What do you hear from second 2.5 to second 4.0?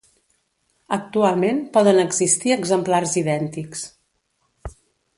exemplars idèntics.